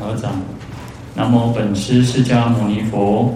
[0.00, 0.32] 合掌。
[1.14, 3.32] 南无本师释迦牟尼佛。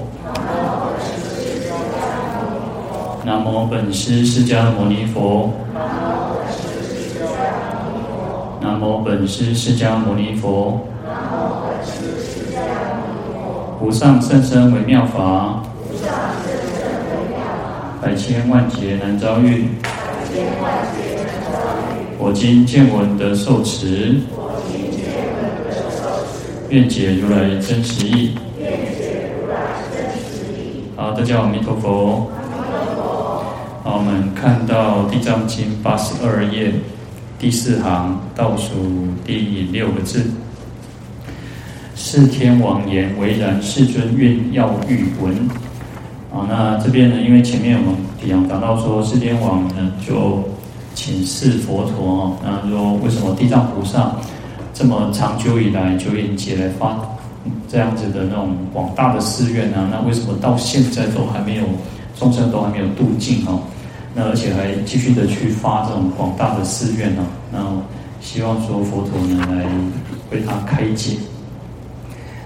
[3.24, 5.52] 南无本师释迦牟尼佛。
[8.60, 10.80] 南无本师释迦牟尼佛。
[13.80, 15.62] 无上甚深为妙法。
[18.00, 19.68] 百千万劫难遭遇。
[22.18, 24.20] 我今见闻得受持。
[26.70, 28.34] 愿解如来真实义。
[30.96, 32.28] 好，大家好，阿弥陀佛。
[33.84, 36.72] 好，我们看到《地藏经》八十二页
[37.38, 38.72] 第四行倒数
[39.24, 40.24] 第六个字
[41.94, 45.48] ：“四天王言：为然，世尊愿要欲闻。”
[46.32, 50.42] 好，那这边呢，因为前面我们讲讲到说，四天王呢就
[50.96, 54.16] 请示佛陀啊，那说为什么地藏菩萨？
[54.76, 57.00] 这么长久以来，久远劫来发
[57.66, 61.64] 这样子的那种广大的誓愿啊，那为什么到现在都还没有
[62.14, 63.60] 众生都还没有度尽哦？
[64.14, 67.26] 那而且还继续的去发这种广大的寺院呢？
[67.50, 67.58] 那
[68.20, 69.64] 希望说佛陀呢来
[70.30, 71.16] 为他开解。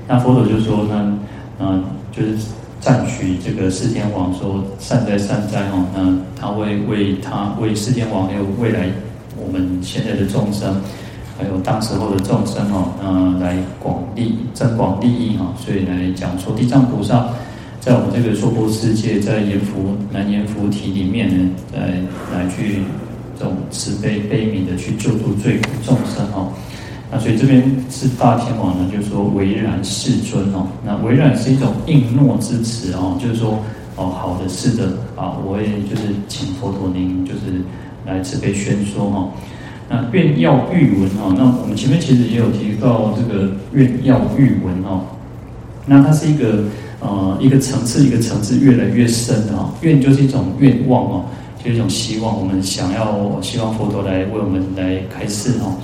[0.07, 1.19] 那佛陀就说呢，
[1.59, 2.37] 嗯，就是
[2.79, 8.87] 赞许这个释天王说善哉善哉哦，那他会为他为释天王还有未来
[9.37, 10.81] 我们现在的众生。
[11.41, 17.29] 还有当时候的众生哦，嗯，来广利增广利益哈，所以来讲说地藏菩萨
[17.81, 21.95] 在我们这个娑婆世界，在阎浮南阎浮提里面呢，来
[22.31, 22.83] 来去
[23.39, 26.53] 这种慈悲悲悯的去救度罪苦众生哦。
[27.11, 33.59] 那所以这边是大天王呢，就说唯然世尊哦，那唯然是一种应诺之词哦，就是说
[33.97, 37.63] 哦，好的，是的啊，我也就是请佛陀您就是
[38.05, 39.27] 来慈悲宣说哈。
[39.93, 45.01] 那愿要欲闻哦，那我们前面其实也有提到这个愿要欲闻哦，
[45.85, 46.63] 那它是一个
[47.01, 51.25] 呃一个层次一个层次越来越深的哈，愿就是一种愿望哦，
[51.59, 55.75] 就是一种希望，我们想要希望佛陀来为我们来开示哦。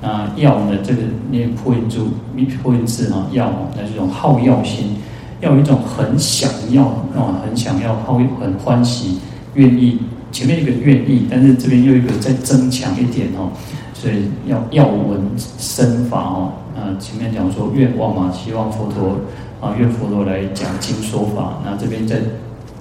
[0.00, 4.94] 那要呢，这个念破音珠，念破音字哈，要那是一种好要心，
[5.40, 6.84] 要有一种很想要
[7.16, 9.18] 啊，很想要好很欢喜
[9.54, 9.98] 愿意。
[10.38, 13.50] 前面一个愿意，但是这边又一个再增强一点哦，
[13.92, 16.52] 所以要要闻深法哦。
[16.76, 19.18] 那前面讲说愿望嘛，希望佛陀
[19.60, 21.58] 啊，愿佛陀来讲经说法。
[21.64, 22.20] 那这边再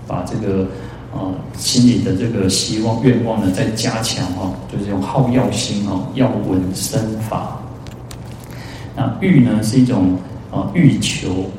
[0.05, 0.67] 把这个
[1.11, 7.59] 啊心里的这个希望愿望呢再加强哦，就是用好要心哦，要闻深法。
[8.95, 10.15] 那欲呢是一种
[10.51, 11.49] 啊欲求。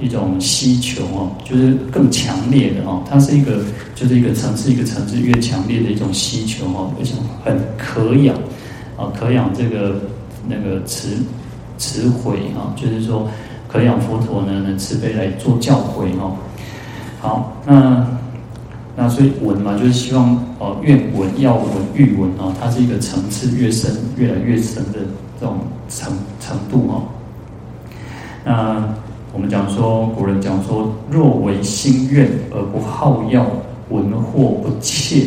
[0.00, 3.64] 一种希求哦，就是更强烈的哦，它是一个，
[3.94, 7.14] 就是一个层次一个层次越强烈的一种希求哦，而且
[7.44, 8.36] 很可仰
[8.96, 9.96] 啊，可仰这个
[10.46, 11.16] 那个慈
[11.78, 13.28] 慈悔啊，就是说
[13.66, 16.36] 可仰佛陀呢能慈悲来做教诲哦。
[17.20, 18.06] 好，那
[18.96, 24.98] 那所以闻嘛，就是希望哦，愿闻要闻欲闻哦，它是一个层次越深越来越深的
[25.40, 25.58] 这种
[25.88, 27.02] 程程度哦。
[28.44, 28.94] 那。
[29.36, 33.46] 我们讲说，古人讲说，若为心愿而不好要
[33.90, 35.26] 闻或不切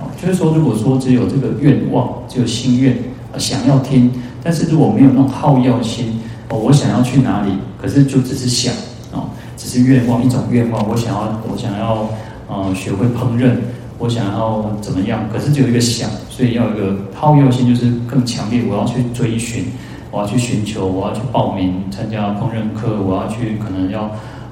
[0.00, 2.96] 啊，就是说，如果说只有这个愿望，只有心愿，
[3.36, 4.10] 想要听，
[4.42, 6.18] 但是如果没有那种好要心
[6.48, 8.72] 哦，我想要去哪里，可是就只是想
[9.12, 9.28] 啊，
[9.58, 12.08] 只是愿望一种愿望，我想要我想要
[12.48, 13.56] 啊学会烹饪，
[13.98, 19.66] 我想要怎么样，可是只有一个想，所以要有一个好要心，就是更强烈，我要去追寻。
[20.10, 24.10] 我要去寻求，我要去报名参加烹饪课，我要去可能要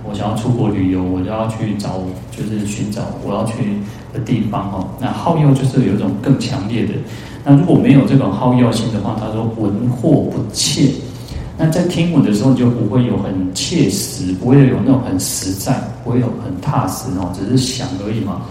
[0.08, 3.54] 我想要出国旅游，我就要去找，就是寻找我要去
[4.12, 4.88] 的地方哈。
[5.00, 6.94] 那好要就是有一种更强烈的。
[7.44, 10.90] 那如果没有这种好要性的话，他说闻或不切。
[11.56, 15.72] 那在听闻的时候就不会有很切实，不会有那种很实在，
[16.04, 18.42] 不会有很踏实哦，只是想而已嘛。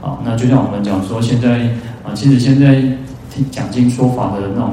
[0.00, 1.68] 啊，那就像我们讲说，现在
[2.02, 2.76] 啊，其实现在
[3.30, 4.72] 听讲经说法的那种。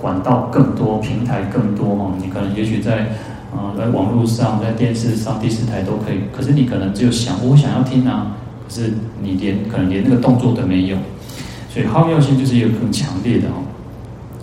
[0.00, 2.12] 管道更多，平台更多哦。
[2.22, 3.08] 你可能也许在
[3.50, 6.20] 啊、在网络上，在电视上，第四台都可以。
[6.36, 8.36] 可是你可能只有想，我想要听啊，
[8.68, 8.92] 可是
[9.22, 10.96] 你连可能连那个动作都没有。
[11.72, 13.64] 所以好要心就是一个更强烈的哦。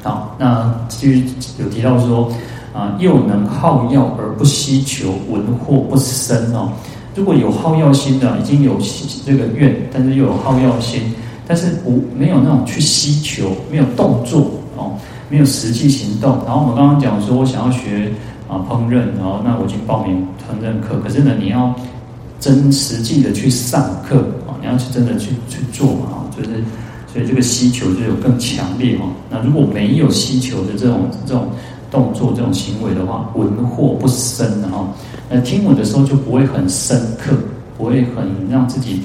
[0.04, 1.24] 好，那至于
[1.60, 2.32] 有提到说
[2.74, 6.72] 啊，又能好药而不希求闻或不生哦。
[7.16, 8.78] 如果有好药心的，已经有
[9.26, 11.14] 这个愿，但是又有好药心，
[11.48, 14.94] 但是不没有那种去希求，没有动作哦。
[15.30, 18.12] 没有实际行动，然后我们刚刚讲说，我想要学
[18.48, 21.74] 啊烹饪，然后那我已经报名烹饪课，可是呢，你要
[22.40, 24.18] 真实际的去上课
[24.48, 26.50] 啊，你要去真的去去做嘛，就是
[27.12, 29.06] 所以这个需求就有更强烈哈。
[29.30, 31.48] 那如果没有需求的这种这种
[31.90, 34.88] 动作、这种行为的话，闻惑不深的哈。
[35.30, 37.36] 那听闻的时候就不会很深刻，
[37.78, 39.02] 不会很让自己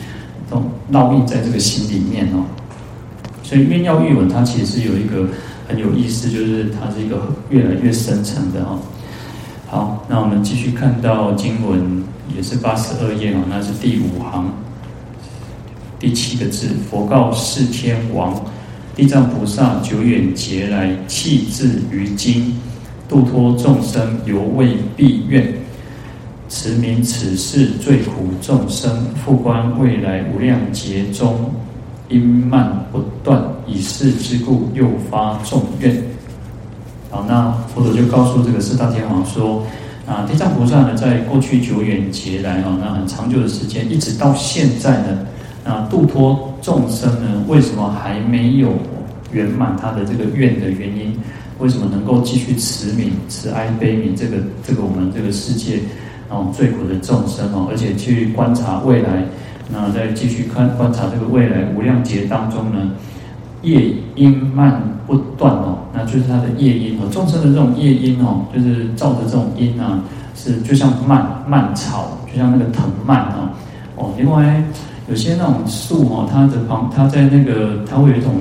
[0.51, 0.63] 都
[0.93, 2.45] 烙印在这个心里面哦。
[3.43, 5.27] 所以愿要欲闻，它其实是有一个
[5.71, 8.81] 很有意思，就是它是一个越来越深层的哦。
[9.69, 12.03] 好，那我们继续看到经文，
[12.37, 14.53] 也是八十二页哦，那是第五行
[16.01, 18.35] 第七个字，佛告四天王。
[18.97, 22.57] 地藏菩萨久远劫来弃智于经，
[23.09, 25.55] 度脱众生犹未毕愿，
[26.49, 31.53] 持名此世最苦众生，复观未来无量劫中，
[32.11, 35.97] 因慢不断，以是之故又发重愿。
[37.11, 39.65] 好，那佛陀就告诉这个四大天王说：
[40.07, 45.27] 啊，地藏菩萨呢，在过去久远劫来啊，那很长久的时间，一直到现在呢。
[45.63, 47.45] 那度脱众生呢？
[47.47, 48.73] 为什么还没有
[49.31, 51.15] 圆满他的这个愿的原因？
[51.59, 55.79] 为什么能够继续持名、慈哀悲悯这个这个我们这个世界
[56.31, 59.23] 哦最苦的众生哦，而且去观察未来，
[59.73, 62.91] 那再继续看观察这个未来无量劫当中呢，
[63.63, 70.03] 业因慢不断哦，那就是他的业因哦，众生的这种业因哦，就是照的这种因啊，
[70.35, 73.49] 是就像蔓蔓草，就像那个藤蔓哦
[73.97, 74.63] 哦，另外。
[75.09, 78.35] 有些那种树哦，它的旁，它在那个，它会有一种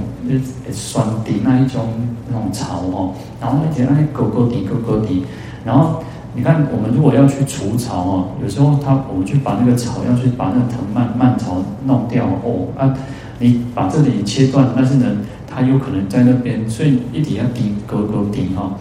[0.72, 1.88] 酸底那一种
[2.28, 3.12] 那种草哦，
[3.42, 5.26] 然后那些那些勾勾底勾勾底，
[5.66, 6.04] 然后
[6.36, 12.94] 你看我们如果要去除草哦，有时候它我们去把那个草要去把那个藤蔓蔓草弄掉哦啊，
[13.40, 15.06] 你把这里切断，但是呢，
[15.48, 18.72] 它有可能在那边，所以一定要顶勾勾顶哈，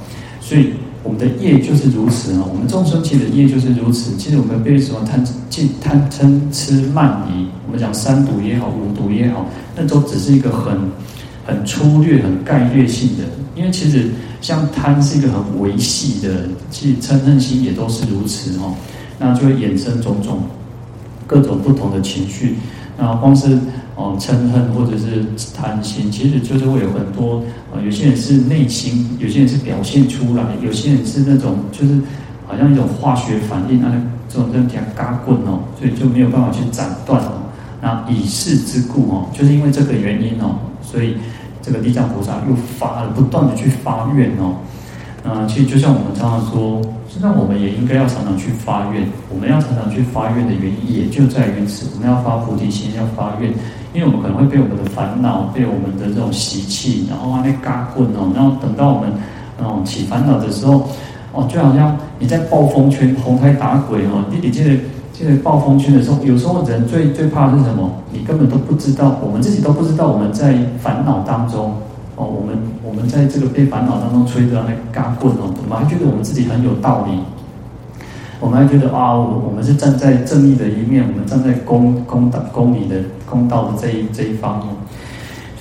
[0.40, 0.72] 所以。
[1.04, 2.44] 我们的业就是如此啊！
[2.46, 4.16] 我们众生其实的业就是如此。
[4.16, 9.46] 其实我们被什么贪、尽贪嗔痴慢疑，我们讲三毒也好，五毒也好，
[9.76, 10.76] 那都只是一个很
[11.48, 13.24] 很粗略、很概略性的。
[13.56, 14.10] 因为其实
[14.40, 18.74] 像贪是一个很维系的，其实嗔恨心也都是如此哦。
[19.18, 20.42] 那就会衍生种种
[21.26, 22.54] 各种不同的情绪。
[22.96, 23.58] 那光是
[23.96, 27.42] 哦嗔恨或者是贪心，其实就是会有很多
[27.72, 32.00] 呃，有些人是内心，有些人是表现出来，有些人是那种就是
[32.46, 33.92] 好像一种化学反应啊，
[34.28, 37.42] 这种这样嘎棍哦，所以就没有办法去斩断哦。
[37.82, 41.14] 那以是之故哦，就是因为这个原因哦，所以
[41.68, 44.56] 这个地藏菩萨又发了，不断的去发愿哦。
[45.22, 49.06] 啊，其实就像我们常常说，实际上我们也应该要常常去发愿。
[49.28, 51.90] 我们要常常去发愿的原因，也就在于此。
[51.94, 53.52] 我们要发菩提心，要发愿，
[53.92, 59.12] 因为我们可能会被我们的烦恼，被我们的这种习气，然后那嘎棍哦，然后等到我们
[59.58, 60.88] 哦起烦恼的时候，
[61.32, 64.70] 哦，就好像你在暴风圈红胎打鬼哦，你你这个
[65.18, 67.90] 这个暴风圈的时候，有时候人最最怕的是什么？
[68.12, 71.74] 你根本都不知道，我们自己都不知道我们在烦恼当中。
[72.14, 77.18] 哦，我们我们在这个被烦恼当中吹着那个嘎棍哦，我们还觉得我们自己很有道理，
[78.40, 84.66] 我们还觉得啊，我我们是站在正义的一面，我们站在公公道公理的公道的这一这一方哦。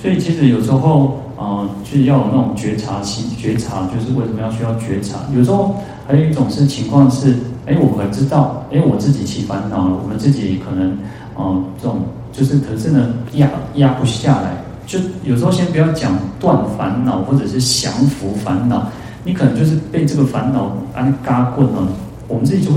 [0.02, 5.18] 所以其实有时候啊，就是要有那种觉察心，觉察就是为什么要需要觉察？
[5.32, 5.76] 有时候
[6.06, 10.90] 还有一种是情况是，哎，我们知道，哎，我自己起烦恼了，我们自己可能
[11.36, 12.00] 啊，这种
[12.32, 14.56] 就是可是呢压压不下来。
[14.84, 18.88] 就有时候先不要讲断烦恼，或者是降服烦恼，
[19.22, 21.86] 你可能就是被这个烦恼安嘎棍了。
[22.26, 22.72] 我们自己就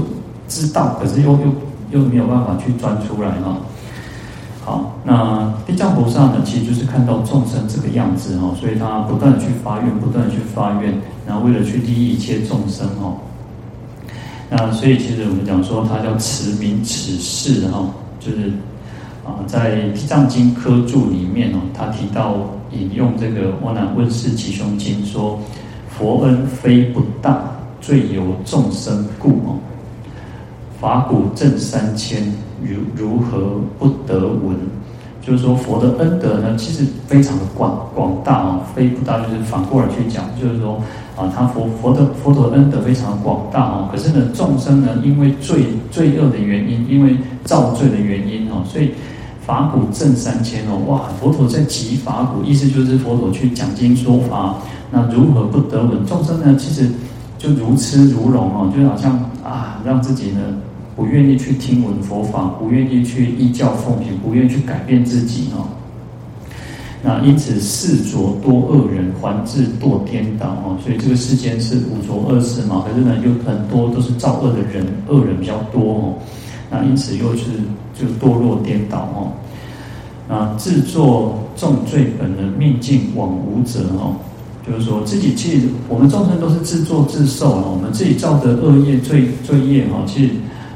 [0.48, 3.58] 知道，可是又又又没有办法去钻出来哈。
[4.64, 10.94] 好，那地藏菩萨呢，其实就是看到众生这个样子哈，所以他不断的去发愿，不断的去发愿，
[11.28, 13.16] 然后为了去利益一切众生哈。
[14.50, 17.86] 那所以其实我们讲说，他叫持名此世哈，
[18.20, 18.52] 就是。
[19.24, 22.38] 啊，在《地藏经》科注里面哦，他提到
[22.72, 25.40] 引用这个《阿难问事吉凶经》说
[25.96, 27.40] ：“佛恩非不大，
[27.80, 29.60] 最有众生故哦。
[30.80, 34.56] 法鼓震三千，如如何不得闻？”
[35.22, 40.82] 就是说佛的恩德呢，其实非常的广广大哦，非不大就是反过来去讲，就是说
[41.16, 43.88] 啊，他佛佛的佛陀的恩德非常的广大哦。
[43.92, 48.92] 可是呢，众生呢，因为罪罪恶的原因，因为造罪的原因哦，所以。
[49.44, 51.10] 法鼓震三千哦，哇！
[51.20, 54.56] 佛陀在集法鼓，意思就是佛陀去讲经说法，
[54.92, 56.06] 那如何不得闻？
[56.06, 56.88] 众生呢，其实
[57.40, 59.14] 就如痴如聋哦，就好像
[59.44, 60.40] 啊，让自己呢
[60.96, 65.68] 不愿意去听闻佛法，不愿意去依教奉行，不愿意去改变自己哦。
[67.04, 70.78] 那因此世浊多恶人，还自堕颠倒哦。
[70.84, 76.14] 所以这个世间是五浊恶世嘛，可是呢，有很多都是造恶的人，恶人比较多哦。
[76.70, 77.46] 那因此又是
[77.94, 79.34] 就堕落颠倒哦，
[80.34, 84.16] 啊，自作重罪本的命尽往无者哦，
[84.66, 90.30] 就是说自己其实我们众生都是自作自受了，我们自己造的恶业罪罪业哈，其实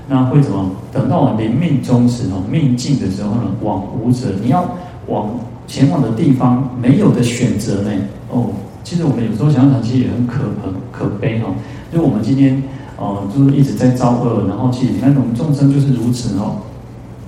[0.07, 0.71] 那会怎么？
[0.91, 4.63] 等到我临命终时哦，命尽的时候呢，往无者，你要
[5.07, 5.29] 往
[5.67, 7.91] 前往的地方没有的选择呢
[8.29, 8.49] 哦。
[8.83, 11.47] 其实我们有时候想想，其实也很可很可悲哈。
[11.91, 12.61] 就我们今天
[12.97, 16.57] 哦，就是一直在造恶，然后其实你看我们众生就是如此哦。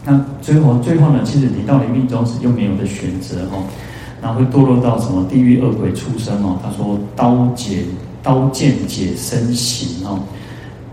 [0.05, 3.63] 那最后最后呢，其实你到临命终时又没有的选择哦。
[4.19, 6.57] 然后会堕落到什么地狱恶鬼出生哦？
[6.63, 7.85] 他说刀解
[8.23, 10.19] 刀剑解身形哦，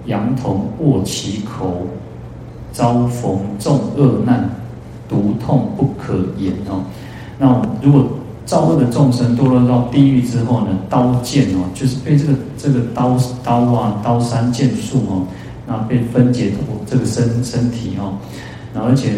[0.06, 1.87] 烊铜握其口，
[2.73, 4.49] 遭逢众恶难，
[5.08, 6.82] 毒痛不可言哦。
[7.38, 8.06] 那如果
[8.46, 15.26] 造恶的众生堕落到地狱之后呢，刀剑哦，就是被这个这个刀刀啊刀山剑树哦，
[15.66, 16.52] 那被分解
[16.87, 18.14] 这个身身体哦，
[18.73, 19.12] 那而且。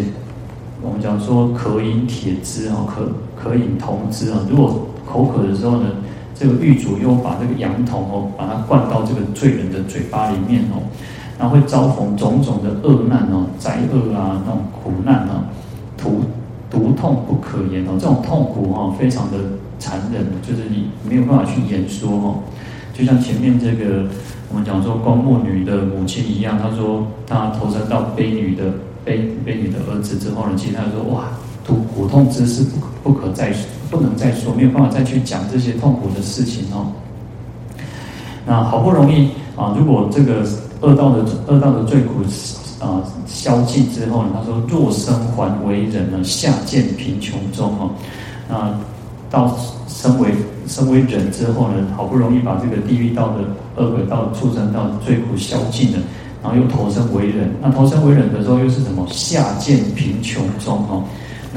[0.79, 4.37] 我们讲说渴饮铁汁啊，渴渴饮铜汁啊。
[4.47, 5.89] 如果口渴的时候呢，
[6.39, 10.83] 这个狱卒又把这个羊头哦，把它灌到这个罪人的嘴巴里面哦，
[11.39, 15.45] 然后会遭逢种种的恶难哦，灾厄啊，那种苦难啊，
[15.97, 16.21] 毒
[16.69, 19.37] 毒痛不可言哦，这种痛苦哈，非常的
[19.79, 22.39] 残忍，就是你没有办法去言说哦。
[22.93, 24.07] 就像前面这个
[24.49, 28.63] 我们讲说光目女的母亲一样，她说她投生到悲女的。
[29.07, 31.29] 悲悲女的儿子之后呢，其实他说哇，
[31.65, 33.53] 苦苦痛之事不可不可再
[33.89, 36.87] 不能再说，没有办法再去讲这些痛苦的事情哦。
[38.45, 40.45] 那好不容易啊，如果这个
[40.81, 42.21] 恶道的恶道的罪苦
[42.79, 47.89] 啊消尽之后呢，他说若生还为人呢，下贱贫穷中哦，
[48.49, 48.79] 那
[49.29, 50.29] 到身为
[50.67, 55.99] 身为人之后呢，好不容易把这个地狱道的恶鬼道畜生道的罪苦消尽了。
[56.43, 59.05] 然后又投生为人，那投生为人的时候又是什么？
[59.09, 61.03] 下贱贫穷中哦，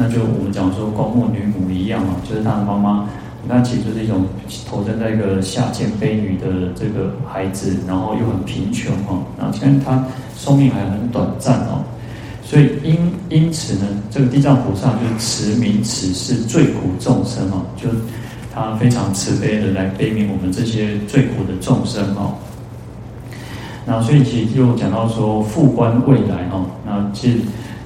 [0.02, 3.06] 那就我们讲说光目女母一样嘛，就是她的妈妈，
[3.46, 4.24] 那其实是一种
[4.66, 10.02] 投生在一个下贱卑女的这个孩子，然后又很贫穷哦，然后现在他
[10.38, 11.84] 寿命还很短暂哦，
[12.42, 17.90] 所以因因此呢，这个地藏菩萨就是慈悯此世罪苦众生哦，就
[18.54, 22.32] 他非常慈悲的来悲悯我们这些罪苦的众生哦。
[23.84, 27.38] 那所以其实就讲到说，复观未来哦，那其实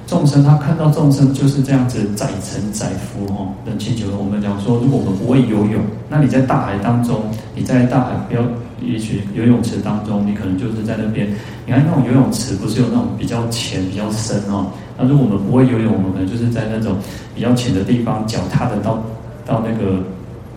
[0.07, 4.05] 众生他看到众生就是这样子载沉载浮哦，很清楚。
[4.17, 7.21] 我们讲说，如果我们不会游泳，那你在大海当中，
[7.55, 8.41] 你在大海不要，
[8.81, 11.27] 也许游泳池当中，你可能就是在那边。
[11.65, 14.67] 你看那种游泳池不是有那种比较浅、比较深哦？
[14.95, 16.95] 那如果我们不会游泳，我们可能就是在那种
[17.33, 19.01] 比较浅的地方，脚踏得到
[19.43, 20.03] 到那个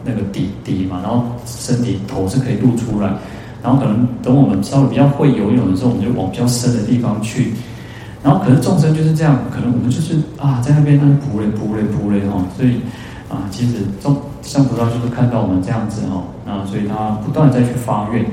[0.05, 3.11] 那个底底嘛，然后身体头是可以露出来。
[3.63, 7.55] 然后可能等我们稍微比较会游泳的时候，我们就往比较深的地方去。
[8.23, 12.45] 然后可能众生就是这样，可能我们就是啊，在那边那扑嘞扑嘞扑嘞哈。
[12.57, 12.81] 所以
[13.29, 18.25] 啊，其实众像菩萨就是看到我们这样子哈，那所以他不断的再去发愿。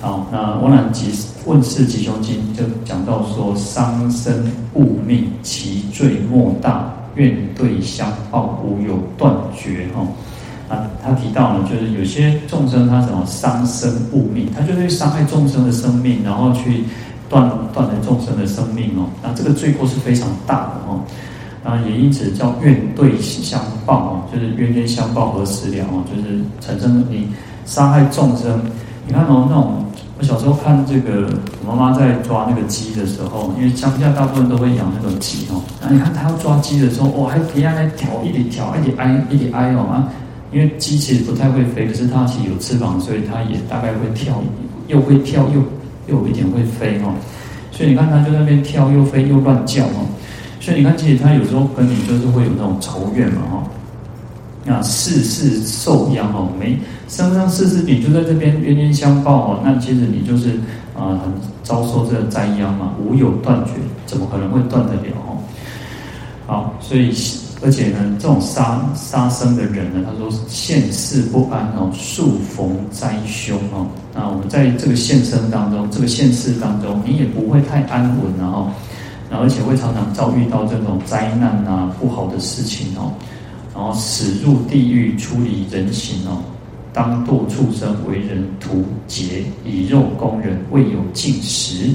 [0.00, 1.12] 好，那《阿难及
[1.44, 10.06] 问事吉凶经》就讲到说：伤身误命，其罪莫大，怨对相报，无有断绝哈。
[10.74, 16.84] 啊，他提到呢，就是有些众生他怎么伤身误命，他就是伤害众生的生命，然后去
[17.30, 19.08] 断断了众生的生命哦。
[19.22, 21.00] 那这个罪过是非常大的哦。
[21.62, 27.28] 啊，也因此叫怨对相报哦，就是冤冤相报何时了哦，就是产生你
[27.64, 28.60] 伤害众生。
[29.06, 29.84] 你看哦，那种
[30.18, 31.28] 我小时候看这个，
[31.66, 35.60] 我妈妈在抓那个鸡的时候，因为乡下大部分都会养那种鸡哦。
[35.82, 40.08] 那你看她要抓鸡的时候，哇，还提下来跳，一直跳，一直挨，一直挨哦啊。
[40.52, 44.42] 因为鸡其实不太会飞，可是它其实有翅膀，所以它也大概会跳，
[44.88, 45.62] 又会跳又
[46.10, 47.14] 又有一点会飞哦。
[47.70, 50.08] 所以你看它就在那边跳又飞又乱叫哦。
[50.60, 53.64] 所以你看，其实它有时候跟你就是会有那种仇怨嘛哈。
[54.64, 59.60] 那世事受殃哦，没生生世世你就在这边冤冤相报哦。
[59.64, 60.50] 那其实你就是
[60.94, 63.72] 啊，很遭受这个灾殃嘛，无有断绝，
[64.04, 65.38] 怎么可能会断得了哦？
[66.46, 67.14] 好，所以。
[67.62, 73.86] 而且呢，这种杀杀生的人呢，他说现世不安哦，数逢灾凶哦。
[74.14, 78.70] 那我们在这个现生当中，这个现世当中，你也不会太安稳然后，
[79.28, 83.12] 然后而且会常常遭遇到这种灾难啊，不好的事情哦。
[83.74, 86.42] 然后死入地狱，出离人形哦，
[86.94, 91.90] 当堕畜生，为人屠劫，以肉供人，未有进食。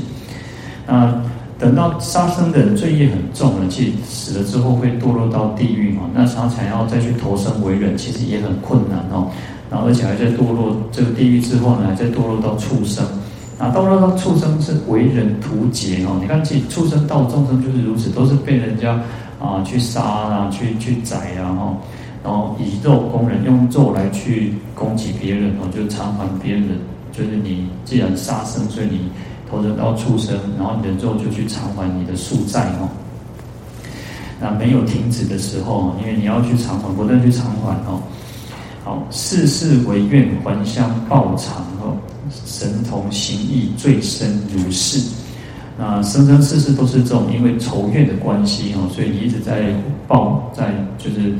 [0.85, 1.19] 那。
[1.57, 9.31] 等到杀生的人罪业很重了，其实死了之后会堕落到地狱哦，那他想要再去投生为人，其实也很困难哦。
[9.71, 13.05] 然后而且还在堕落这个地狱之后呢，还在堕落到畜生。
[13.57, 16.17] 啊，堕落到畜生是为人屠劫哦。
[16.21, 18.99] 你看，其实畜生到众生就是如此，都是被人家
[19.39, 21.77] 啊去杀啊，去去宰啊哈。
[22.21, 26.73] 然后以肉攻人，用肉来去攻击别人哦，就偿还别人的，
[27.13, 29.09] 就是你既然杀生，所以你
[29.55, 32.89] 或者到畜生，然后你的肉就去偿还你的宿债哦。
[34.41, 38.01] 那没有停止的时候，因为你要去偿还，不断去偿还哦。
[38.83, 41.95] 好，世世为愿还乡报偿哦，
[42.45, 45.01] 神同行义最深如是。
[45.77, 49.73] 那生生世世都是这种因为仇怨的关系哦，所以你一直在
[50.07, 51.31] 报，在就是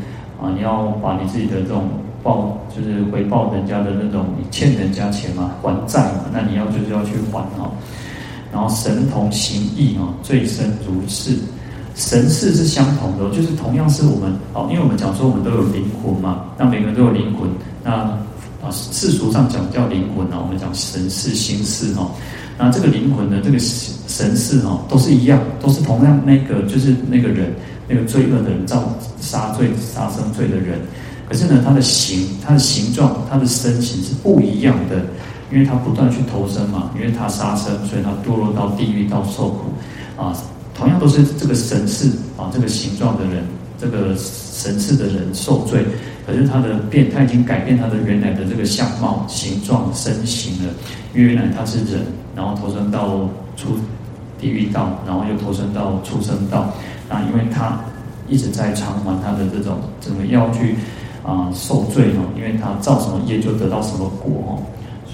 [0.42, 1.88] 啊，你要把你自己的这种
[2.24, 7.72] 报，就是回报人家的那种，你欠人家钱嘛，还债嘛，那你要就是要去还哦。
[8.56, 11.36] 然后神同行意哦，最深如是。
[11.98, 17.50] 神识是相同的，就是同样是我们哦，因为我们讲说我们都有灵魂嘛，那每个人都有灵魂，
[17.86, 17.92] 那
[18.62, 22.12] 啊世俗上讲叫灵魂啊，我们讲神识、心识哈，
[22.58, 27.54] 那这个灵魂的这个神识哈，都是一样，都是同样那个就是那个人
[27.88, 28.84] 那个罪恶的人造
[29.22, 30.82] 杀罪杀生罪的人，
[31.30, 34.98] 可是呢，他的形、他的形状、他的身形是不一样的，
[35.52, 39.66] 因为他不断去投生嘛，因为他杀生，所以他堕落到地狱到受苦
[40.18, 40.36] 啊。
[40.74, 43.46] 同样都是这个神识啊，这个形状的人，
[43.78, 45.86] 这个神识的人受罪，
[46.28, 50.74] 可是他的变，他已经改变他的原来的这个相貌、形状、身形了。
[51.14, 53.22] 因为原来他是人，然后投生到
[53.56, 53.78] 出
[54.38, 56.74] 地狱道，然后又投生到畜生道。
[57.08, 57.80] 那因为他
[58.28, 60.76] 一直在偿还他的这种怎么要去
[61.24, 64.60] 啊受罪哦，因为他造什么业就得到什么果哦。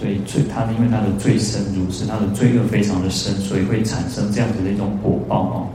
[0.02, 5.68] 所以罪，他因为他的罪深如是，他的罪恶非常的深，所以会产生这样子的一种果报哦。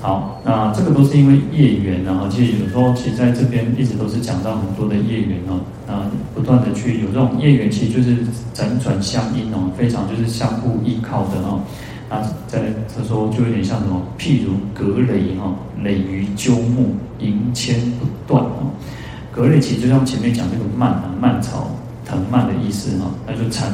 [0.00, 5.58] 好，那这个都是因为业缘，然后其实有时候，其实在这边一直都是讲到很多的业缘哦，
[5.88, 8.18] 那不断的去有这种业缘，其实就是
[8.54, 11.60] 辗转相因哦，非常就是相互依靠的哦。
[12.08, 12.60] 那在
[12.94, 18.70] 他说就有点像什么，譬如葛藟哈，藟于鸠木，银牵不断哦。
[19.32, 21.68] 葛藟其实就像前面讲这个蔓啊，蔓草。
[22.14, 23.72] 藤蔓的意思哈，那就缠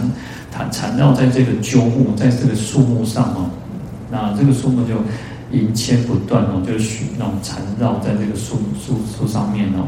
[0.51, 3.51] 缠缠绕在这个鸠木，在这个树木上哦，
[4.11, 4.95] 那这个树木就
[5.57, 9.87] 银牵不断哦，就是那种缠绕在这个树树树上面哦。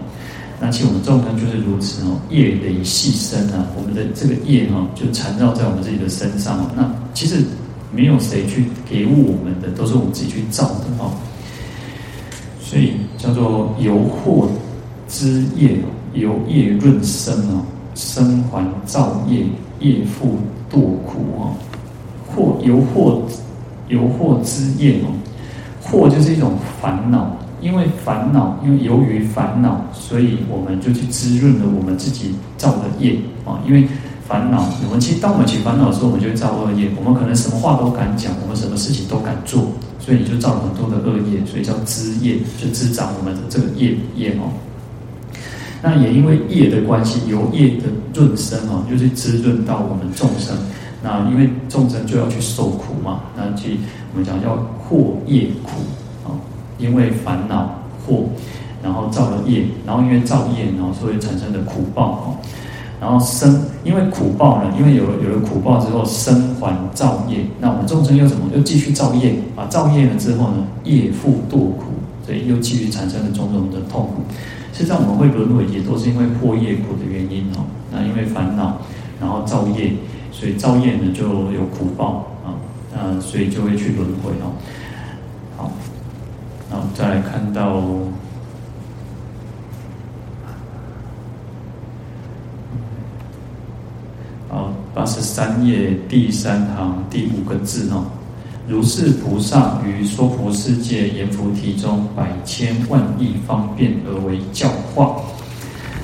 [0.61, 6.71] 那其实我们众生就是如此哦，业累细身啊，我们的这个业哈，就缠绕在我们自己的身上哦。
[6.77, 7.43] 那其实
[7.91, 11.11] 没有谁去给我们的，都是我们自己去造的哦。
[12.61, 14.49] 所以叫做由祸
[15.09, 15.79] 之业，
[16.15, 17.67] 由业润身哦。
[17.95, 19.45] 生还造业，
[19.81, 20.37] 业复
[20.71, 21.55] 堕苦哦。
[22.35, 23.21] 祸由惑
[23.89, 25.13] 由祸滋业哦，
[25.83, 33.61] 祸就是一种烦恼，因为烦恼，因为由于烦恼，所以我们就去滋润了我们自己造的业啊。
[33.67, 33.87] 因为
[34.27, 36.89] 烦恼，我们其实当我们起烦恼的时候，我们就会造恶业。
[36.97, 39.67] 我们可能什么话都敢讲，我们什么事情都敢做，
[39.99, 44.49] 所以你就造了很多的恶业，所以叫滋业，就滋长我们的这个业业哦。
[45.83, 50.57] 那也因为业的关系，由业的润生哦，就是滋润到我们众生。
[51.03, 53.77] 那因为众生就要去受苦嘛，那去
[54.13, 55.71] 我们讲叫祸业苦
[56.25, 56.31] 啊，
[56.79, 58.25] 因为烦恼祸，
[58.81, 62.37] 然后造了业，然后因为造业，然后所以产生的苦报哦。
[63.01, 67.39] 然后生，因为苦报呢，因为有了有了苦报之后，生还造业。
[67.59, 69.67] 那我们众生又怎么又继续造业啊？
[69.67, 71.83] 造业了之后呢，业复堕苦，
[72.25, 74.23] 所以又继续产生了种种的痛苦。
[74.73, 77.67] 实际上，我们会轮回，也都是因为破业苦的原因哦。
[77.91, 78.79] 那因为烦恼，
[79.21, 79.93] 然后造业，
[80.33, 82.57] 所以造业呢就有苦报啊。
[82.91, 84.57] 那所以就会去轮回哦。
[85.59, 85.71] 好，
[86.71, 87.83] 那我们再来看到，
[94.49, 98.07] 好，八十三页第三行第五个字哦。
[98.69, 105.17] 如是菩萨于娑婆世界阎浮提中百千万亿方便而为教化。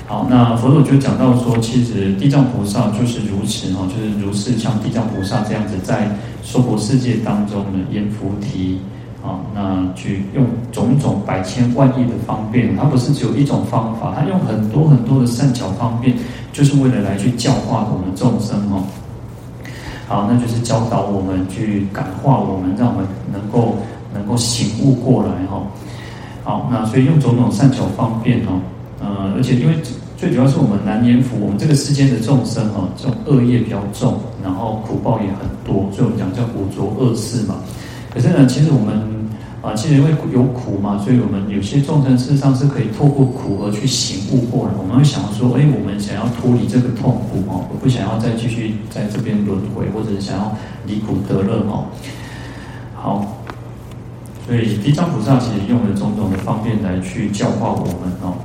[0.07, 8.79] 好，那佛陀就讲到说，其实地藏菩萨就是如此哦，就是如是像地藏菩萨这样子，在娑婆世界当中呢，阎浮提
[9.23, 16.17] 啊，那去用种种百千万亿的方便，它不是只有一种方法，它用很多很多的善巧方便，
[16.51, 18.83] 就是为了来去教化我们众生哦。
[20.09, 23.75] 好，那就是教导我们去感化我们，让我们能够
[24.11, 25.61] 能够醒悟过来哈。
[26.43, 28.59] 好，那所以用种种善巧方便哦，
[28.99, 29.75] 呃，而且因为
[30.17, 37.55] 最主要是我们南阎浮，我们这个世间的众生哈，这种恶业比较重，然后苦报也很多，所以我们讲叫五浊恶世嘛。
[38.11, 39.18] 可是呢，其实我们。
[39.61, 44.73] 啊，其实因为有苦嘛，所以我们有些众生事实上是可以透过苦而去醒悟过来。
[44.77, 51.87] 我们会想要说，哎，我们想要脱离这个痛苦哦，我不想要再继续在这边轮回，或者想要离苦得乐哦。
[52.95, 53.43] 好，
[54.47, 58.35] 所以地藏菩萨其实用了种种的方便来去教化我们哦。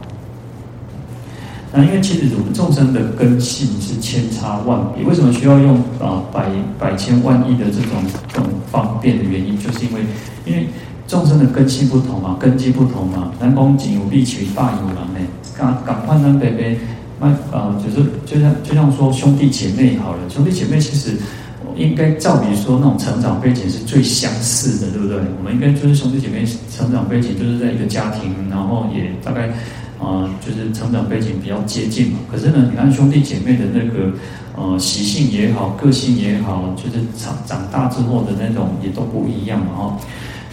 [1.72, 6.46] 那因为其实我们众生的根性是千差万别，为什么需要用啊百
[6.79, 10.00] 百千万亿的这种这种方便的原因，就是因为
[10.44, 10.68] 因为
[11.06, 13.32] 众生的根性不同嘛，根基不同嘛。
[13.40, 15.20] 南宫仅有必取大有郎呢，
[15.56, 16.78] 赶赶快南北北，
[17.20, 21.16] 那啊就是就像就像说兄弟姐妹好了，兄弟姐妹其实。
[21.76, 25.16] 应该照理说，那种成长背景是最相似的，对不对？
[25.36, 29.52] 我们应该就是兄弟姐妹成长背景，就是在一个家庭，然后也大概、
[29.98, 32.20] 呃，就是成长背景比较接近嘛。
[32.30, 34.12] 可是呢，你看兄弟姐妹的那个
[34.54, 39.98] 呃习性也好，个性也好，就是长长大之后的那种也都不一样嘛，哈。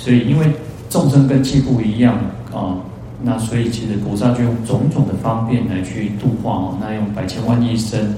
[0.02, 0.52] 所以因为
[0.90, 2.18] 众生根器不一样
[2.52, 2.76] 啊、
[3.22, 8.14] 那所以其实菩萨就用种种的方便来去度化哦，那用百千万亿身。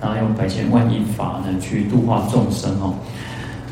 [0.00, 2.94] 然后用百千万亿法呢去度化众生哦。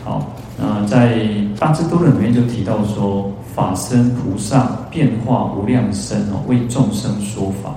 [0.03, 1.21] 好，那在
[1.57, 7.73] 大智度论里面就提到说，法身菩萨变化无量身哦，为众生说法。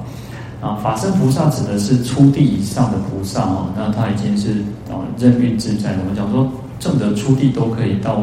[0.67, 4.49] 啊，法身菩萨指的是初地以上的菩萨哦，那他已经是
[4.89, 5.91] 啊任运自在。
[5.99, 8.15] 我们讲说，正得初地都可以到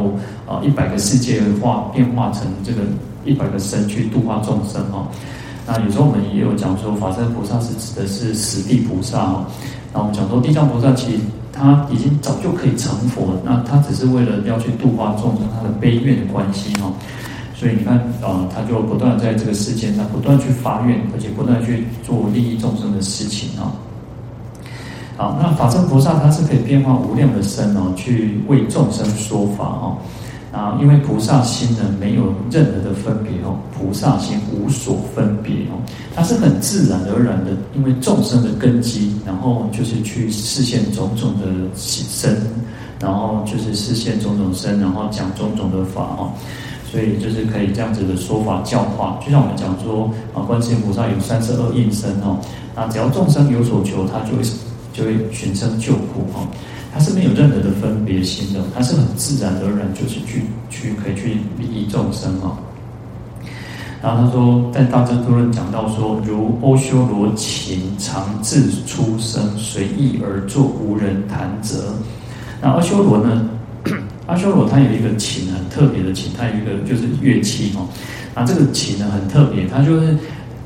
[0.46, 2.80] 啊一百个世界化变化成这个
[3.24, 5.06] 一百个身去度化众生哦。
[5.66, 9.46] 那有时候我们也有讲说，法身菩萨是指的是十地菩萨哦。
[9.92, 11.18] 那我们讲说，地藏菩萨其实
[11.52, 16.92] 他已经早就可以成佛，那他只是为了要去度化众生，他的悲愿的关系哈。
[17.54, 23.72] 所以你看啊，他就不断在这个世间上不断去发愿，而且不断去做利益众生的事情啊。
[25.16, 29.96] 好，那法身菩萨他是可以变化无量的身哦，去为众生说法哦。
[30.52, 35.76] 啊，因为菩萨心呢，没有任何的分别哦，菩萨心无所分别哦，
[36.14, 42.40] 它是很自然而然的，因为众生的根基，然后就是去示现种种的身，
[42.98, 46.32] 然后就是示现种种身，然后讲种种的法哦，
[46.90, 52.38] 所以就是可以这样子的说法教化，就像我们讲说啊，观世音菩萨有三十二应身哦，
[52.74, 54.42] 那只要众生有所求，他就会
[54.96, 56.48] 就会寻声救苦哈。
[56.94, 62.56] 他是没有任何的分别心的，他是很自然而然，就是去去可以去利益众生哈。
[64.02, 71.92] 然后他说，在大智度论讲到说，如阿修罗琴常自出声，随意而作，无人弹折。
[72.62, 73.50] 那阿修罗呢？
[74.26, 77.86] 阿修罗他有一个琴，很特别的琴，他有一个就是乐器哦。
[78.34, 80.16] 那这个琴呢，很特别，他就是。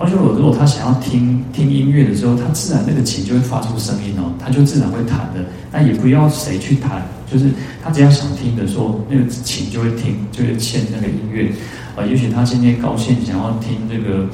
[0.00, 5.44] 阿修罗如果他想要听听音乐的时候，他自然那个琴就会发出声音哦，他就自然会弹的。
[5.70, 7.50] 那也不要谁去弹，就是
[7.84, 11.52] 他只要想听的时候，那个琴就会听，就会献那个音乐。
[11.94, 14.26] 啊，也许他今天高兴想要听这个，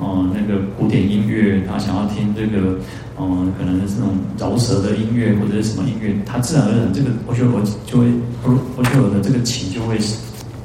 [0.00, 2.78] 呃，那个古典音乐，他想要听这个，
[3.16, 8.06] 呃，可能是那种饶舌的音乐或者是什么音乐，他自然而然这个阿修罗就会，
[8.76, 9.96] 阿修罗的这个琴就会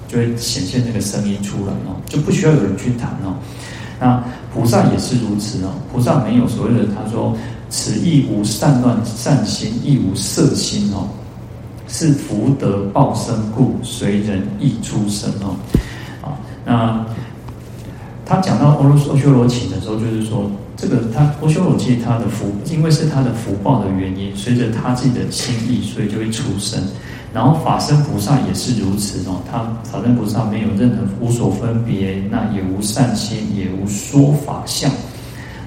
[0.07, 3.37] 就会显现那个声音出来哦，就不需要有人去弹哦。
[3.99, 7.35] 那菩萨也是如此哦，菩萨没有所谓的，他说
[7.69, 11.07] 此亦无善乱善心，亦无色心哦，
[11.87, 15.55] 是福德报身故，随人意出生哦。
[16.23, 16.33] 啊，
[16.65, 17.05] 那
[18.25, 26.81] 他讲到阿阿修罗琴的时候，就是说这个他阿修罗其实他的福，因为是他的福报的原因，随着他自己的心意，所以就会出生。
[27.33, 34.89] 然后法身菩萨也是如此哦，他法身菩萨没有任何无所分别，那也无善心，也无说法相。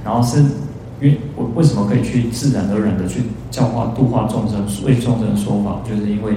[0.02, 0.38] 然后是，
[1.00, 3.20] 因为为为什么可以去自然而然的去
[3.50, 6.32] 教化度化众生，为众生说法，就是因为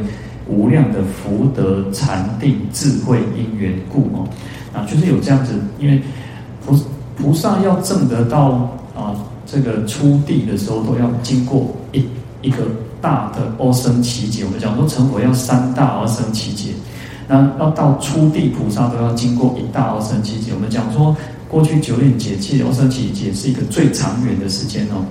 [0.48, 4.28] 无量的福德禅定智慧因缘故哦，
[4.74, 6.02] 啊，就是有这样子，因为
[6.66, 6.78] 菩
[7.16, 9.16] 菩萨要证得到啊
[9.48, 12.06] 这个初地的时候，都要经过一
[12.42, 12.68] 一个。
[13.04, 16.70] 大的阿僧只劫，我们讲说成佛要三大阿僧只劫，
[17.28, 20.54] 那要到初地菩萨都要经过一大阿僧只劫。
[20.56, 21.14] 我们讲说
[21.50, 25.04] 过去九点解气阿僧只劫是一个最长远的时间哦。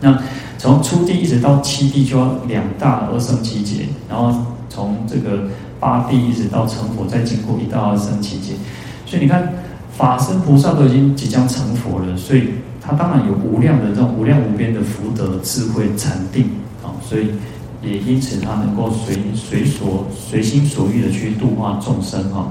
[0.00, 0.20] 那
[0.58, 4.36] 从初地一直到七地就要两大阿僧只劫，然后
[4.68, 5.44] 从这个
[5.78, 8.54] 八地一直到成佛再经过一大阿僧只劫。
[9.06, 9.48] 所以你看
[9.96, 12.48] 法身菩萨都已经即将成佛了，所以
[12.80, 16.50] 他当然有无量的这种无量无边的福德智慧禅定。
[16.84, 17.28] 啊所以，
[17.82, 22.48] 也因此他能够随随所随心所欲的去度化众生哈。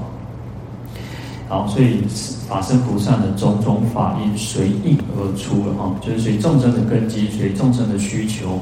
[1.48, 2.00] 好，所以
[2.48, 8.58] 法身菩萨的种种法因随应而出了哈，就是随众生的根基，随众生的需求，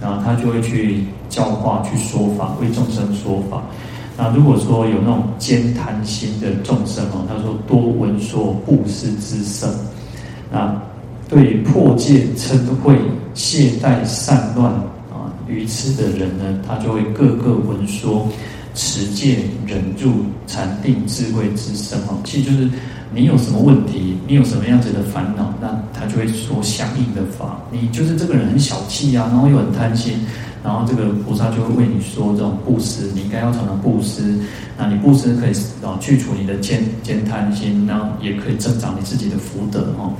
[0.00, 3.62] 然后他就会去教化、去说法，为众生说法。
[4.18, 9.68] 那如果说有那种兼贪心的众生哦，他说多闻说布施之声，
[10.50, 10.74] 那
[11.28, 12.96] 对破戒嗔恚
[13.34, 14.72] 懈怠散乱。
[15.48, 18.28] 愚痴的人呢，他就会个个闻说
[18.74, 22.18] 持戒、忍住、禅定、智慧之声哦。
[22.24, 22.68] 其实就是
[23.14, 27.60] 你有什么问题，你有什么样子的烦恼，那他就会说相应的法。
[27.70, 30.14] 你就是这个人很小气啊，然后又很贪心，
[30.62, 34.38] 然后这个菩萨就会为你说这种布施，你应该要常常布施。
[34.78, 35.52] 那你布施可以
[35.84, 40.12] 啊去除你的慳慳贪心，然后也可以增长你自己的福德哦。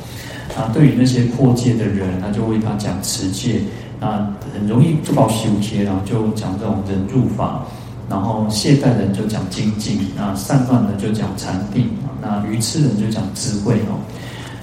[0.57, 3.61] 啊，对于那些破戒的人，他就为他讲持戒。
[3.99, 7.65] 那很容易做到修贴，然后就讲这种忍辱法。
[8.09, 11.89] 然后懈怠人就讲精进，那散乱的就讲禅定，
[12.23, 13.99] 那愚痴人就讲智慧哦。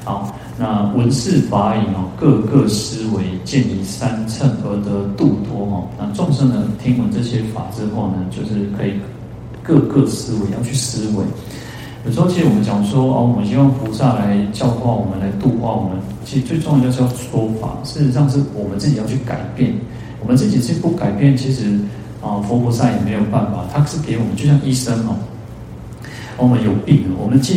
[0.04, 5.88] 好，那闻是法语哦，各个思维，见于三乘而得度脱哦。
[5.98, 8.96] 那众生呢，听闻这些法之后呢，就是可以
[9.64, 11.24] 各个思维，要去思维。
[12.06, 15.98] 有时候其实我们讲说哦，我们希望菩萨来教化我们，来度化我们。
[16.26, 19.74] 其实最重要就是要说法，事实上是我们自己要去改变。
[20.20, 21.80] 我们自己是不改变，其实
[22.22, 23.64] 啊，佛菩萨也没有办法。
[23.74, 25.16] 他是给我们，就像医生哦，
[26.38, 27.54] 我们有病，我们自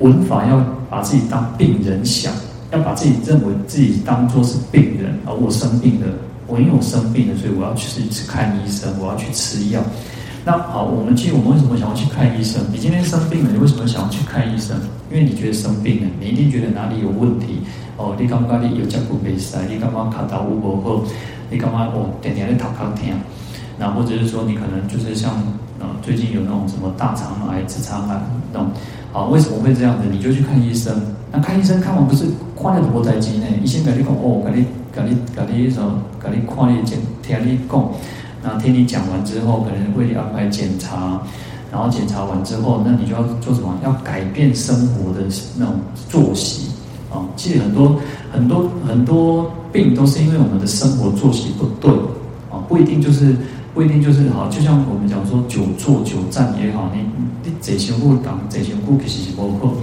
[0.00, 2.32] 文法要把自己当病人想，
[2.72, 6.06] 要把自己认为自己当作是病人，而我生病了，
[6.46, 9.80] 我因为我生病了，所以我要去去看医生，我要去吃药。
[10.44, 12.62] 那好，我们其实我们为什么想要去看医生？
[12.70, 14.76] 你今天生病了，你为什么想要去看医生？
[15.10, 17.60] 因为你觉得生病了，你一定觉得哪里有问题
[17.96, 18.14] 哦。
[18.18, 21.02] 你刚刚你有脚骨没塞，你刚刚卡到无不好，
[21.50, 23.08] 你刚刚哦点点的头壳疼。
[23.78, 25.32] 那或者是说你可能就是像
[25.80, 28.20] 呃最近有那种什么大肠癌、直肠癌
[28.52, 28.70] 那种，
[29.14, 30.08] 啊，为什么会这样子？
[30.10, 30.92] 你就去看医生。
[31.30, 32.24] 那看医生看完不是
[32.56, 33.46] 换了多台机呢？
[33.62, 36.02] 医生跟你讲哦，跟你跟你跟你什么？
[36.18, 37.88] 跟你看你讲，听你讲。
[38.42, 41.22] 那听你讲完之后，可能为你安排检查，
[41.72, 43.72] 然后检查完之后，那你就要做什么？
[43.84, 45.20] 要改变生活的
[45.56, 45.74] 那种
[46.10, 46.70] 作息
[47.10, 47.24] 啊。
[47.36, 47.96] 其实很多
[48.32, 51.90] 很多很多病都是因为我们的生活作息不对
[52.50, 53.34] 啊，不一定就是
[53.74, 54.48] 不一定就是好。
[54.48, 57.00] 就像我们讲说久坐久站也好，你
[57.42, 59.74] 你这些不当这些不其实包括。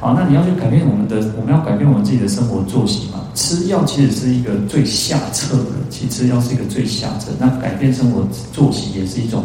[0.00, 3.20] 好，那你要去改变我们的，我们要改变我们自己的生活作息嘛。
[3.34, 7.32] 吃药其实是一个最下策的，其实吃药是一个最下策。
[7.38, 9.44] 那改变生活作息也是一种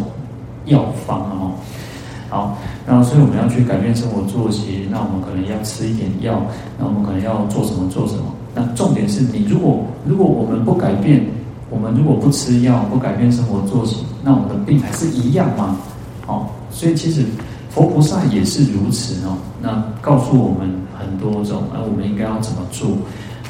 [0.66, 1.52] 药方哦。
[2.30, 6.46] 好，那所以我们要去改变生活作息，那我们可能要吃一点药，
[6.78, 8.24] 那我们可能要做什么做什么。
[8.54, 11.26] 那重点是你如果如果我们不改变，
[11.70, 15.78] 我们如果不吃药，不改变生活作息，那我们的病还是一样吗？
[16.26, 17.26] 好，所以其实。
[17.72, 22.98] 佛菩萨也是如此哦，那告诉我们很多种，而我们应该要怎么做？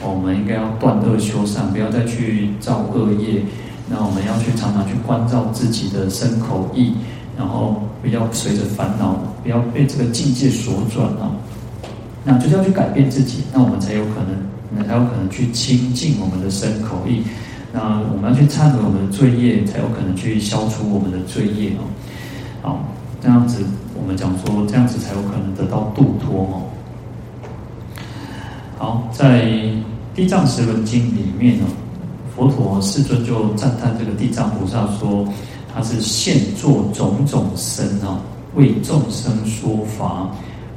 [0.03, 3.41] 我们应该要断恶修善，不要再去造恶业。
[3.89, 6.93] 那我们要去常常去关照自己的身口意，
[7.37, 11.31] 然后不要随着烦恼，不要被这个境界所转哦。
[12.25, 17.23] 那就是要去改变自己，那我们才有可能，才有可能去清净我们的身口意。
[17.71, 21.83] 那我们要去忏悔我们的罪业，才有可能去消除我们的罪业哦。
[22.61, 22.85] 好，
[23.21, 23.63] 这样子。
[24.01, 26.63] 我们讲说这样子才有可能得到度脱哦。
[28.77, 29.43] 好，在
[30.15, 31.65] 《地藏十轮经》里面呢，
[32.33, 35.27] 佛陀世尊就赞叹这个地藏菩萨说，
[35.75, 38.21] 他是现作种种身啊，
[38.55, 40.29] 为众生说法，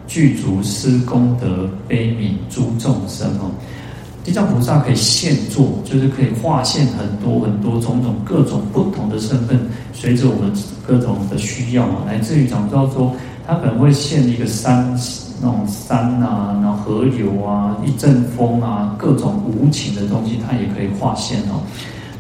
[0.09, 3.53] 具足施功德，悲悯诸众生哦。
[4.25, 9.59] 地藏菩萨可以现做，就是可以化现很多很多种种各种不同的身份，
[9.93, 10.53] 随着我们
[10.87, 13.13] 各种的需要嘛，来自于讲到说，
[13.47, 14.97] 他可能会现一个山，
[15.41, 21.61] 那种山啊，然后河流啊，一阵风啊，各种无情的东西，他也可以化现哦。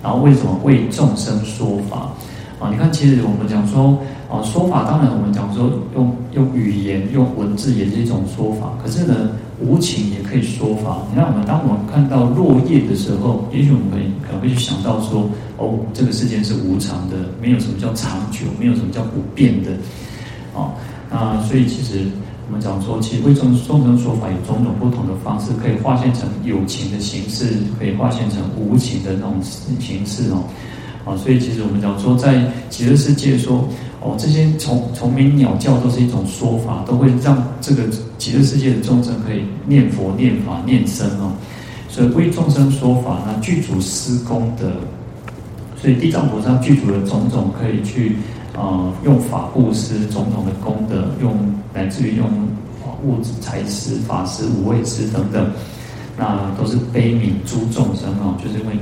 [0.02, 2.10] 然后为什么为众生说法
[2.58, 2.68] 啊？
[2.68, 3.96] 你看，其实我们讲说
[4.32, 9.30] 啊，说法当然我们讲说用用语言用文字也是一种说法，可是呢。
[9.64, 11.06] 无情也可以说法。
[11.08, 19.70] 你看，我们当我们看到落叶的时候，也许我们可以可能会去想到说：哦，这个世界是无常的，没有什么叫长久，没有什么叫不变的。
[20.52, 20.72] 哦，
[21.08, 22.04] 那所以其实
[22.48, 29.34] 我们讲说，其实为众众生说法有种种不同的方式，可以化现成有情的形式，可以化现成无情的那种
[29.78, 30.42] 形式哦。
[31.04, 33.64] 啊，所以其实我们讲说，在极乐世界说。
[34.04, 37.84] 哦，这些虫虫鸣鸟叫都是一种说法，都会让这个
[38.18, 41.32] 极乐世界的众生可以念佛、念法、念僧哦。
[41.88, 44.66] 所以为众生说法，那具足施功德。
[45.76, 48.16] 所以地藏菩萨具足了种种可以去
[48.54, 51.36] 呃用法布施种种的功德，用
[51.74, 52.28] 乃至于用
[53.04, 55.50] 物质财施、法施、无畏施等等，
[56.16, 58.74] 那都是悲悯诸众生哦，就是因为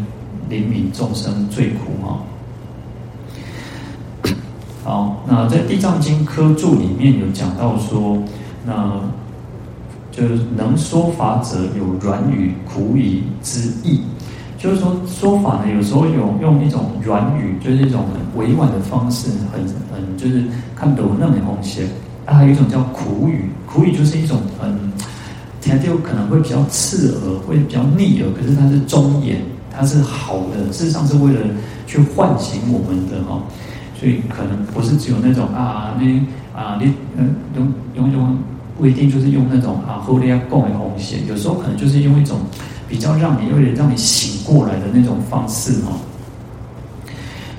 [0.51, 2.21] 怜悯众生最苦哦。
[5.33, 8.21] 那在《地藏经》科注里面有讲到说，
[8.67, 9.01] 那
[10.11, 14.01] 就是能说法者有软语、苦语之意，
[14.59, 19.61] 就是说说法呢，有时候有用一种软语，就是一种很委婉的方式，很
[19.95, 20.43] 很就是
[20.75, 21.87] 看懂那么红线。
[22.27, 24.77] 啊，还有一种叫苦语，苦语就是一种很
[25.61, 29.41] 听就可能会比较刺耳，会比较逆耳，可是它是忠言，
[29.71, 31.41] 它是好的，事实上是为了
[31.87, 33.41] 去唤醒我们的哈。
[34.01, 38.39] 所以可能不是只有那种啊，那啊，你嗯用用用
[38.79, 42.39] 不一定就是用那种啊，后来要供的红线，有时候可能就是用一种
[42.89, 45.93] 比较让你有点让你醒过来的那种方式哈。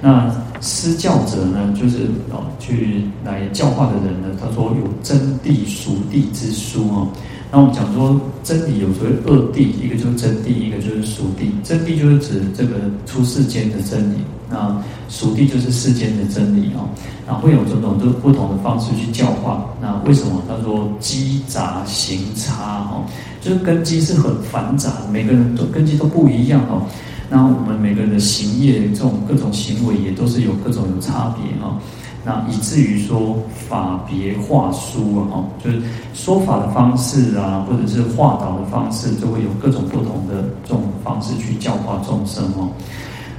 [0.02, 7.08] 那施教者呢，就是哦去来教化的人呢，他说有真谛、俗谛之书哦。
[7.52, 11.52] 那我们讲说真理有所谓二谛，一个就是真谛，一个就是俗谛。
[11.68, 14.16] 真谛就是指这个出世间的真理。
[14.50, 16.88] 那俗谛就是世间的真理哦，
[17.28, 19.66] 然后会有种种都不同的方式去教化。
[19.82, 23.04] 那为什么他说积杂行差哦？
[23.42, 26.84] 就是根基是很繁杂，每个人都根基都不一样哦。
[27.30, 31.76] 那我们每个人的行业这种各种行为也都是有各种有差别哦。
[32.24, 33.36] 那以至于说
[33.68, 35.82] 法别话疏啊，哦，就是
[36.14, 42.70] 说法的方式啊，或者是化导的方式，就会有各种不同的这种方式去教化众生哦。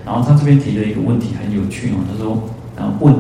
[0.05, 2.37] 然后他这边提了一个问题很有趣哦，他说
[2.77, 3.15] ：“啊，问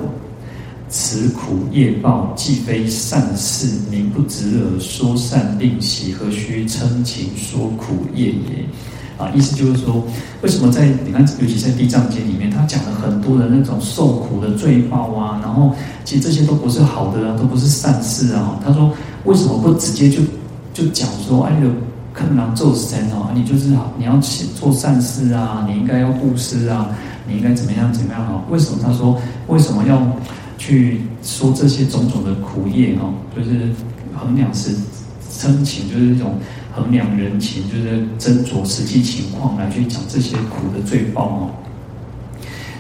[0.88, 8.66] 此苦业报既非善事，名不值而说善令喜，何须称情说苦业也？”
[9.22, 10.02] 啊，意思就是说，
[10.42, 15.72] 为什么在你看，尤其在《地藏经》里面，他讲了很多的那种受苦的罪报啊，然后
[16.04, 18.58] 其实这些都不是好的啊，都不是善事啊。
[18.64, 18.92] 他说，
[19.24, 20.20] 为什么不直接就
[20.74, 21.72] 就讲说，哎，那个
[22.12, 26.88] 坑狼做神哦，你就是好，你要去做善事啊，你应该要布施啊，
[27.28, 28.42] 你应该怎么样怎么样啊？
[28.50, 30.02] 为什么他说，为什么要
[30.58, 33.14] 去说这些种种的苦业哦？
[33.36, 33.70] 就是
[34.16, 34.74] 衡量是
[35.38, 36.34] 真情，就是一种。
[36.74, 41.50] 衡量人情，就是斟酌实际情况来去讲这些苦的罪报哦。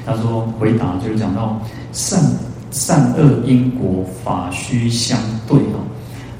[0.04, 1.60] 他说回答就是讲到
[1.92, 2.20] 善
[2.70, 5.84] 善恶因果法须相对哦。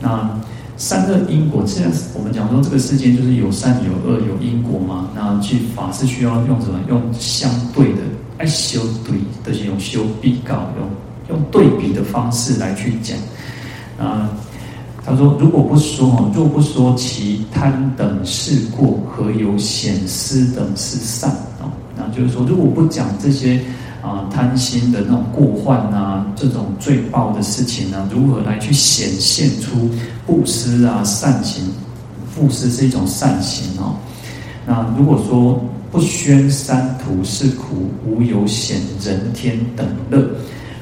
[0.00, 0.40] 那
[0.78, 6.80] 善恶因果，既然我们讲说这个世间就是有善有恶有因果嘛，那去法是需要用什么？
[6.88, 8.00] 用相对的
[8.38, 10.90] 爱修对，都、就是用修比较，用
[11.28, 13.16] 用对比的方式来去讲
[13.98, 14.28] 啊。
[15.04, 21.28] 他说：“如果不说哦，若不说其贪等事过，何有显施等事善
[21.60, 21.66] 啊？
[21.96, 23.60] 那就是说，如果不讲这些
[24.00, 29.90] 啊贪心的那种过患啊，这种罪报的事情呢，如何来去显现出
[30.24, 31.64] 布施啊善行？
[32.36, 33.96] 布施是一种善行哦。
[34.64, 35.60] 那如果说
[35.90, 40.24] 不宣三途是苦，无有显人天等乐。”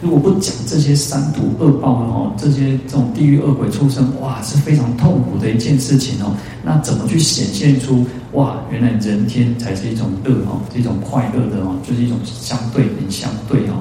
[0.03, 6.35] 如果不讲这些三途恶报哦，这些这种地狱恶鬼出生，哇，是非常痛苦的一件事情哦。
[6.63, 13.77] 那怎么去显现出哇，原来人天才是一种乐哦，是一种快乐的哦，就是一种相对很相对哦。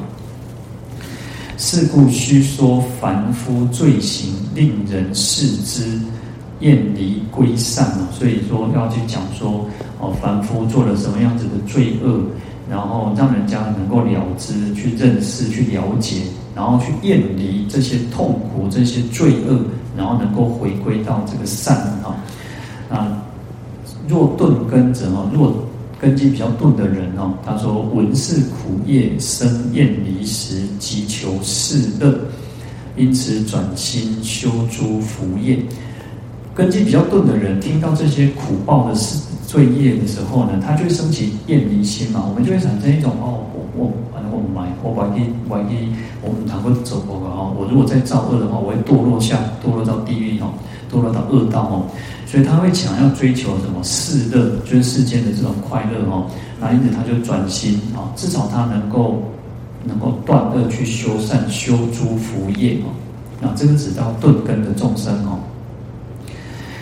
[1.57, 5.99] 是故须说凡夫罪行，令人视之
[6.59, 8.07] 厌离归善哦。
[8.11, 9.65] 所以说要去讲说
[9.99, 12.19] 哦，凡夫做了什么样子的罪恶。
[12.69, 16.21] 然后让人家能够了知、去认识、去了解，
[16.55, 19.59] 然后去远离这些痛苦、这些罪恶，
[19.97, 22.15] 然后能够回归到这个善啊。
[22.89, 23.23] 啊，
[24.07, 25.53] 若钝根者哦，若
[25.99, 32.19] 根基比较钝的人哦，他说闻是苦业生厌离时，即求是乐，
[32.95, 35.57] 因此转心修诸福业。
[36.55, 39.28] 根基比较钝的人，听到这些苦报的事。
[39.49, 45.89] 罪业的时候呢，他就会升起厌离心嘛，我们就会产生一种哦，我我反正我买我万一万一
[46.21, 50.53] 我们谈过走过的哈，我如果再造恶的话，我会堕落下堕落到地狱哦，
[50.93, 51.81] 堕落到恶道哦，
[52.27, 56.29] 所以他会想要追求什么世乐，就是世间的这种快乐哦，
[56.61, 59.19] 那因此他就转心啊，至少他能够
[59.83, 62.93] 能够断恶去修善，修诸福业哦，
[63.41, 65.39] 那这个指到钝根的众生哦。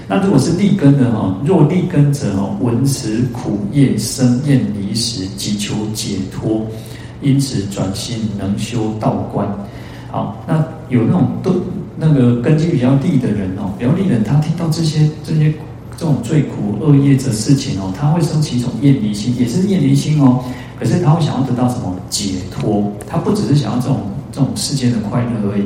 [0.09, 6.65] 那如果是利根的哈，若利根者哦，闻此苦业生厌离时，即求解脱，
[7.21, 9.45] 因此转心能修道观。
[10.09, 11.51] 好，那有那种都
[11.97, 15.53] 那个根基比较利的人哦，比较利人，他听到这些这些
[15.97, 20.41] 这种罪苦恶业的事情哦，他会升起一种厌离心，也是厌离心哦。
[20.79, 22.89] 可是他会想要得到什么解脱？
[23.05, 23.99] 他不只是想要这种
[24.31, 25.63] 这种世间的快乐而已，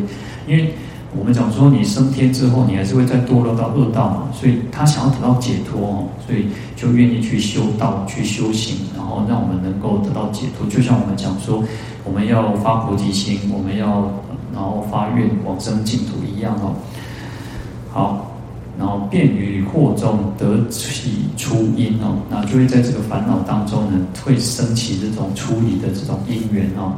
[0.47, 0.73] 因为。
[1.17, 10.65] 我们讲说，你升天之后，你还是会再堕落到恶道嘛，所以他想要得到解脱哦，所以就愿意去修道、去修行，然后让我们能够得到解脱。
[10.69, 11.61] 就像我们讲说，
[12.05, 14.09] 我们要发菩提心，我们要
[14.53, 16.73] 然后发愿往生净土一样哦。
[17.91, 18.31] 好，
[18.79, 26.93] 然后便于惑中得起初因哦，那就会在这个烦恼当中呢，会升起这种出离的这种因缘哦。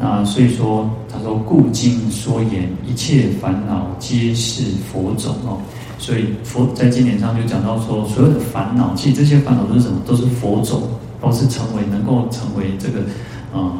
[0.00, 5.58] 啊，所以说他说故经说言，一切烦恼皆是佛种哦。
[5.98, 10.00] 所以佛在经典上就讲到说，所有的烦恼，其实这些烦恼都是什么？
[10.06, 10.82] 都是佛种，
[11.20, 13.00] 都是成为能够成为这个，
[13.52, 13.72] 呃，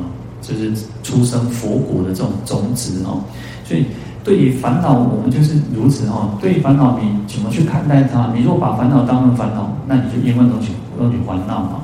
[0.43, 0.73] 就是
[1.05, 3.23] 出生佛果的这种种子哦。
[3.64, 3.87] 所以
[4.25, 6.37] 对于烦恼，我们就是如此哦。
[6.41, 8.33] 对于烦恼，你怎么去看待它？
[8.35, 11.81] 你如果把烦恼当成烦恼，那你就因为东西让你烦恼嘛。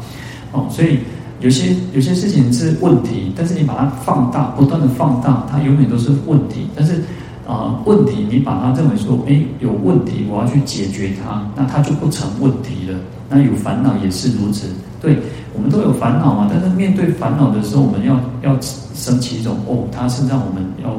[0.50, 0.98] 哦，所以
[1.40, 6.68] 有些有些事情是问题，但是你把它放大，不断的放大，它永远都是问题。
[6.74, 7.02] 但是
[7.46, 12.98] 啊、问题你把它认为说，哎，有问题，我要去解决它，那它就不成问题了。
[13.28, 14.68] 那有烦恼也是如此，
[14.98, 15.18] 对，
[15.54, 16.48] 我们都有烦恼嘛。
[16.50, 18.58] 但是面对烦恼的时候，我们要要
[18.94, 20.98] 升起一种哦，它是让我们要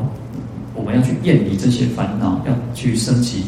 [0.76, 3.46] 我们要去远离这些烦恼，要去升起，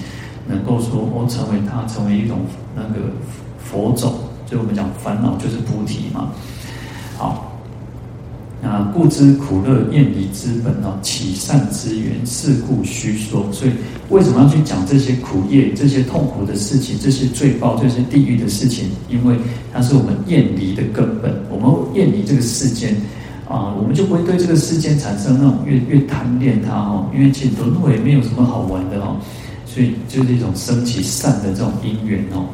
[0.48, 2.40] 能够说哦，成为它，成为一种
[2.76, 3.12] 那个
[3.60, 4.16] 佛种。
[4.48, 6.30] 所以我们讲烦恼就是菩提嘛。
[7.18, 7.44] 好。
[8.64, 13.46] 啊，故知苦乐厌离之本哦，起善之源，是故须说。
[13.54, 13.72] 所以
[14.10, 18.90] 为什么要去讲这些苦业、这些痛苦的事情、这些罪报、这些地狱的事情？
[19.10, 19.38] 因为
[19.72, 21.40] 它是我们厌离的根本。
[21.52, 22.96] 我们厌离这个世间
[23.48, 27.08] 啊，我们就不会对这个世间产生那种越越贪恋它哦。
[27.14, 29.18] 因为其实轮回没有什么好玩的哦，
[29.68, 32.48] 所以就是一种升起善的这种因缘哦。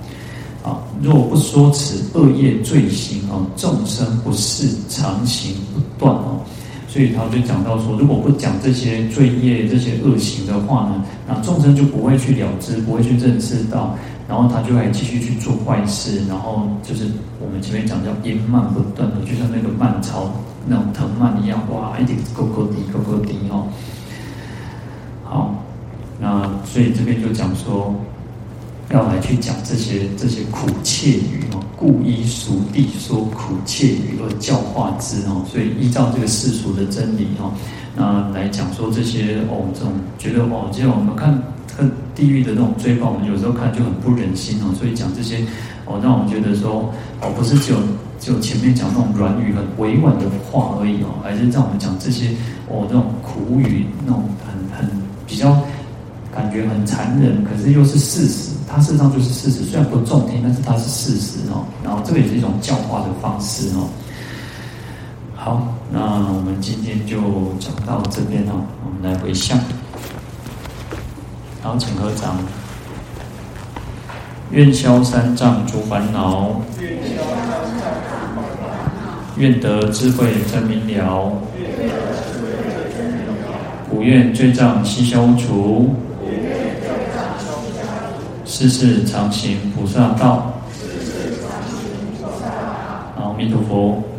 [0.63, 6.39] 啊，若不说此恶业罪行哦，众生不是常行不断哦，
[6.87, 13.93] 所以他就讲到说，如果不讲这些罪业、这些恶行的话呢，那众生就不会去了知，不会去认识到，
[14.25, 17.07] 然后他就还继续去做坏事，然后就是
[17.41, 20.31] 我们前面讲叫因蔓不断的，就像那个蔓草
[20.65, 23.67] 那种藤蔓一样，哇，一直勾勾滴勾勾滴哦。
[25.25, 25.53] 好，
[26.21, 27.93] 那所以这边就讲说。
[28.93, 37.51] 要来去讲这些这些苦切语哦，故依俗谛说苦切语而教化之哦，所以依照这个世俗的真理哦，
[37.95, 41.33] 那来讲说这些哦，这种觉得哦，其实我们看
[41.75, 45.39] 看地狱的那种追报，我们有时候看就很不忍心哦，所以讲这些
[45.85, 47.79] 哦，让我们觉得说哦，不是只有
[48.19, 52.29] 只有前面讲那种软语很委婉的话而已哦，还是让我们讲这些
[52.69, 54.87] 哦，那种苦语那种很很
[55.25, 55.59] 比较。
[56.35, 58.52] 感觉很残忍，可是又是事实。
[58.73, 61.63] 它事实上就是事实，虽然不中听，但是它是事实哦。
[61.83, 63.87] 然后这个也是一种教化的方式哦。
[65.35, 65.99] 好，那
[66.33, 67.17] 我们今天就
[67.59, 68.65] 讲到这边哦。
[68.83, 69.59] 我们来回向，
[71.61, 72.35] 然后请合掌。
[74.49, 76.59] 愿消三障诸烦恼，
[79.37, 81.31] 愿得智慧真明了，
[83.87, 85.95] 不愿罪障悉消除。
[88.45, 90.61] 世世常行菩萨道。
[93.17, 94.12] 阿弥陀佛。